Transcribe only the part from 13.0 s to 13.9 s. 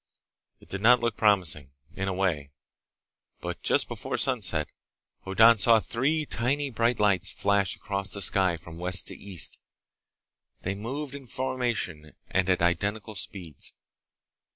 speeds.